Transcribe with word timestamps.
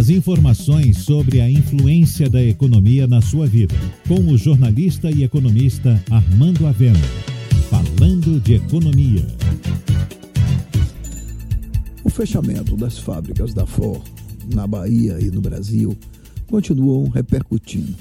As 0.00 0.08
informações 0.08 1.04
sobre 1.04 1.42
a 1.42 1.50
influência 1.50 2.30
da 2.30 2.42
economia 2.42 3.06
na 3.06 3.20
sua 3.20 3.46
vida, 3.46 3.74
com 4.08 4.32
o 4.32 4.38
jornalista 4.38 5.10
e 5.10 5.24
economista 5.24 6.02
Armando 6.10 6.66
Avena. 6.66 6.98
Falando 7.68 8.40
de 8.40 8.54
economia. 8.54 9.26
O 12.02 12.08
fechamento 12.08 12.78
das 12.78 12.96
fábricas 12.96 13.52
da 13.52 13.66
Ford 13.66 14.02
na 14.54 14.66
Bahia 14.66 15.18
e 15.20 15.30
no 15.30 15.42
Brasil 15.42 15.94
continuam 16.46 17.10
repercutindo. 17.10 17.94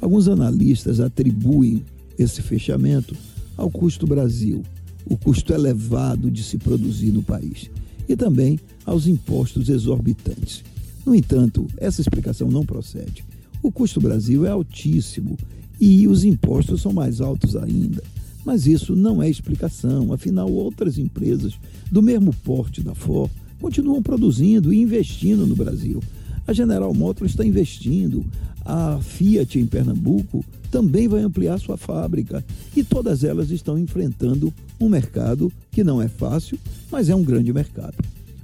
Alguns 0.00 0.26
analistas 0.26 0.98
atribuem 0.98 1.84
esse 2.18 2.42
fechamento 2.42 3.14
ao 3.56 3.70
custo 3.70 4.04
Brasil, 4.04 4.64
o 5.08 5.16
custo 5.16 5.54
elevado 5.54 6.28
de 6.28 6.42
se 6.42 6.58
produzir 6.58 7.12
no 7.12 7.22
país, 7.22 7.70
e 8.08 8.16
também 8.16 8.58
aos 8.84 9.06
impostos 9.06 9.68
exorbitantes. 9.68 10.64
No 11.06 11.14
entanto, 11.14 11.68
essa 11.76 12.00
explicação 12.00 12.50
não 12.50 12.66
procede. 12.66 13.24
O 13.62 13.70
custo 13.70 14.00
Brasil 14.00 14.44
é 14.44 14.50
altíssimo 14.50 15.38
e 15.80 16.08
os 16.08 16.24
impostos 16.24 16.82
são 16.82 16.92
mais 16.92 17.20
altos 17.20 17.54
ainda. 17.54 18.02
Mas 18.44 18.66
isso 18.66 18.96
não 18.96 19.22
é 19.22 19.30
explicação, 19.30 20.12
afinal, 20.12 20.50
outras 20.50 20.98
empresas 20.98 21.54
do 21.92 22.02
mesmo 22.02 22.34
porte 22.44 22.82
da 22.82 22.94
Ford 22.94 23.30
continuam 23.60 24.02
produzindo 24.02 24.74
e 24.74 24.80
investindo 24.80 25.46
no 25.46 25.54
Brasil. 25.54 26.02
A 26.44 26.52
General 26.52 26.92
Motors 26.92 27.30
está 27.30 27.44
investindo, 27.44 28.24
a 28.64 28.98
Fiat 29.00 29.60
em 29.60 29.66
Pernambuco 29.66 30.44
também 30.72 31.06
vai 31.06 31.22
ampliar 31.22 31.58
sua 31.58 31.76
fábrica 31.76 32.44
e 32.76 32.82
todas 32.82 33.22
elas 33.22 33.50
estão 33.50 33.78
enfrentando 33.78 34.52
um 34.80 34.88
mercado 34.88 35.52
que 35.70 35.84
não 35.84 36.02
é 36.02 36.08
fácil, 36.08 36.58
mas 36.90 37.08
é 37.08 37.14
um 37.14 37.22
grande 37.22 37.52
mercado. 37.52 37.96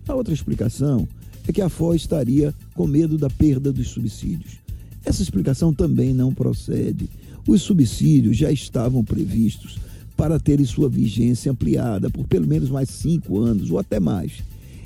A 0.06 0.14
outra 0.14 0.32
explicação 0.32 1.06
é 1.46 1.52
que 1.52 1.60
a 1.60 1.68
FO 1.68 1.94
estaria 1.94 2.54
com 2.74 2.86
medo 2.86 3.18
da 3.18 3.28
perda 3.28 3.72
dos 3.72 3.88
subsídios. 3.88 4.58
Essa 5.04 5.22
explicação 5.22 5.72
também 5.72 6.14
não 6.14 6.32
procede. 6.32 7.08
Os 7.46 7.62
subsídios 7.62 8.36
já 8.36 8.52
estavam 8.52 9.04
previstos 9.04 9.78
para 10.16 10.38
terem 10.38 10.64
sua 10.64 10.88
vigência 10.88 11.50
ampliada 11.50 12.08
por 12.08 12.26
pelo 12.26 12.46
menos 12.46 12.70
mais 12.70 12.88
cinco 12.88 13.40
anos 13.40 13.70
ou 13.70 13.78
até 13.78 13.98
mais. 13.98 14.42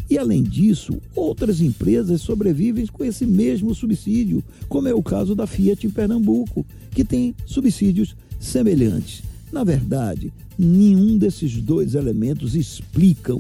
E, 0.09 0.17
além 0.17 0.43
disso, 0.43 1.01
outras 1.15 1.61
empresas 1.61 2.21
sobrevivem 2.21 2.87
com 2.87 3.05
esse 3.05 3.27
mesmo 3.27 3.75
subsídio, 3.75 4.43
como 4.69 4.87
é 4.87 4.95
o 4.95 5.03
caso 5.03 5.35
da 5.35 5.47
Fiat 5.47 5.87
em 5.87 5.91
Pernambuco, 5.91 6.65
que 6.93 7.05
tem 7.05 7.35
subsídios 7.45 8.15
semelhantes. 8.39 9.23
Na 9.53 9.65
verdade, 9.65 10.33
nenhum 10.57 11.19
desses 11.19 11.61
dois 11.61 11.95
elementos 11.95 12.55
explicam 12.55 13.39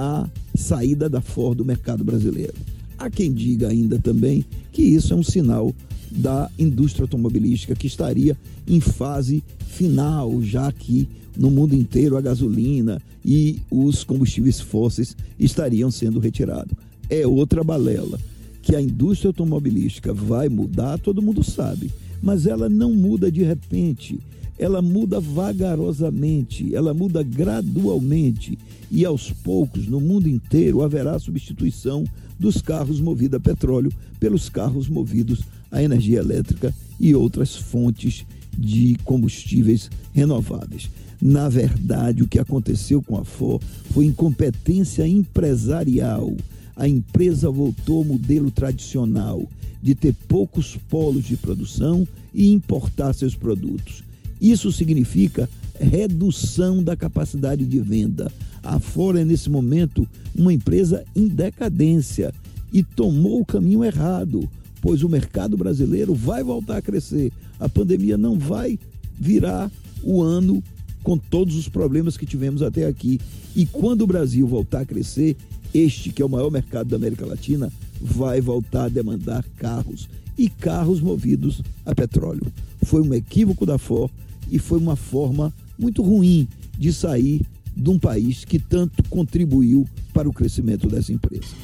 a 0.00 0.26
saída 0.54 1.10
da 1.10 1.20
Ford 1.20 1.58
do 1.58 1.64
mercado 1.64 2.02
brasileiro. 2.02 2.54
Há 2.98 3.10
quem 3.10 3.32
diga 3.32 3.68
ainda 3.68 3.98
também 3.98 4.44
que 4.72 4.82
isso 4.82 5.12
é 5.12 5.16
um 5.16 5.22
sinal 5.22 5.74
da 6.10 6.50
indústria 6.58 7.04
automobilística 7.04 7.74
que 7.74 7.86
estaria 7.86 8.36
em 8.66 8.80
fase 8.80 9.44
final, 9.66 10.42
já 10.42 10.72
que 10.72 11.06
no 11.36 11.50
mundo 11.50 11.74
inteiro 11.74 12.16
a 12.16 12.20
gasolina 12.20 13.00
e 13.24 13.60
os 13.70 14.02
combustíveis 14.02 14.58
fósseis 14.58 15.16
estariam 15.38 15.90
sendo 15.90 16.18
retirados. 16.18 16.74
É 17.08 17.26
outra 17.26 17.62
balela. 17.62 18.18
Que 18.62 18.76
a 18.76 18.80
indústria 18.80 19.28
automobilística 19.28 20.12
vai 20.12 20.48
mudar, 20.48 20.98
todo 20.98 21.22
mundo 21.22 21.42
sabe, 21.42 21.90
mas 22.22 22.46
ela 22.46 22.68
não 22.68 22.94
muda 22.94 23.30
de 23.30 23.42
repente 23.42 24.18
ela 24.60 24.82
muda 24.82 25.18
vagarosamente, 25.18 26.74
ela 26.74 26.92
muda 26.92 27.22
gradualmente 27.22 28.58
e 28.90 29.06
aos 29.06 29.30
poucos 29.30 29.86
no 29.86 29.98
mundo 29.98 30.28
inteiro 30.28 30.82
haverá 30.82 31.18
substituição 31.18 32.04
dos 32.38 32.60
carros 32.60 33.00
movidos 33.00 33.38
a 33.38 33.40
petróleo 33.40 33.90
pelos 34.18 34.50
carros 34.50 34.86
movidos 34.86 35.40
a 35.72 35.82
energia 35.82 36.18
elétrica 36.18 36.74
e 36.98 37.14
outras 37.14 37.56
fontes 37.56 38.26
de 38.56 38.96
combustíveis 39.02 39.90
renováveis. 40.12 40.90
Na 41.22 41.48
verdade, 41.48 42.22
o 42.22 42.28
que 42.28 42.38
aconteceu 42.38 43.00
com 43.00 43.16
a 43.16 43.24
Ford 43.24 43.62
foi 43.90 44.04
incompetência 44.04 45.08
empresarial. 45.08 46.34
A 46.76 46.86
empresa 46.86 47.50
voltou 47.50 47.98
ao 47.98 48.04
modelo 48.04 48.50
tradicional 48.50 49.48
de 49.82 49.94
ter 49.94 50.14
poucos 50.28 50.76
polos 50.88 51.24
de 51.24 51.36
produção 51.36 52.06
e 52.34 52.50
importar 52.50 53.12
seus 53.12 53.34
produtos. 53.34 54.02
Isso 54.40 54.70
significa 54.72 55.48
redução 55.78 56.82
da 56.82 56.96
capacidade 56.96 57.64
de 57.64 57.80
venda. 57.80 58.30
A 58.62 58.78
Ford 58.78 59.18
é, 59.18 59.24
nesse 59.24 59.48
momento, 59.48 60.06
uma 60.36 60.52
empresa 60.52 61.04
em 61.16 61.26
decadência 61.26 62.32
e 62.72 62.82
tomou 62.82 63.40
o 63.40 63.46
caminho 63.46 63.84
errado, 63.84 64.48
pois 64.80 65.02
o 65.02 65.08
mercado 65.08 65.56
brasileiro 65.56 66.14
vai 66.14 66.42
voltar 66.42 66.76
a 66.76 66.82
crescer. 66.82 67.32
A 67.58 67.68
pandemia 67.68 68.16
não 68.16 68.38
vai 68.38 68.78
virar 69.18 69.70
o 70.02 70.22
ano 70.22 70.62
com 71.02 71.16
todos 71.16 71.56
os 71.56 71.68
problemas 71.68 72.16
que 72.16 72.26
tivemos 72.26 72.62
até 72.62 72.86
aqui. 72.86 73.18
E 73.56 73.66
quando 73.66 74.02
o 74.02 74.06
Brasil 74.06 74.46
voltar 74.46 74.80
a 74.80 74.86
crescer, 74.86 75.36
este, 75.72 76.10
que 76.10 76.22
é 76.22 76.24
o 76.24 76.28
maior 76.28 76.50
mercado 76.50 76.88
da 76.88 76.96
América 76.96 77.26
Latina, 77.26 77.72
vai 78.00 78.40
voltar 78.40 78.84
a 78.84 78.88
demandar 78.88 79.44
carros 79.56 80.08
e 80.38 80.48
carros 80.48 81.00
movidos 81.00 81.62
a 81.84 81.94
petróleo. 81.94 82.46
Foi 82.84 83.02
um 83.02 83.12
equívoco 83.12 83.66
da 83.66 83.78
Ford 83.78 84.10
e 84.50 84.58
foi 84.58 84.78
uma 84.78 84.96
forma 84.96 85.52
muito 85.78 86.02
ruim 86.02 86.48
de 86.78 86.92
sair 86.92 87.42
de 87.76 87.90
um 87.90 87.98
país 87.98 88.44
que 88.44 88.58
tanto 88.58 89.02
contribuiu 89.04 89.86
para 90.12 90.28
o 90.28 90.32
crescimento 90.32 90.88
dessa 90.88 91.12
empresa. 91.12 91.54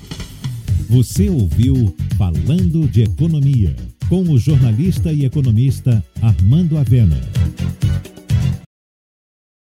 Você 0.89 1.29
ouviu 1.29 1.95
Falando 2.17 2.89
de 2.89 3.03
Economia, 3.03 3.75
com 4.09 4.23
o 4.23 4.39
jornalista 4.39 5.13
e 5.13 5.25
economista 5.25 6.05
Armando 6.23 6.79
Avena. 6.79 7.21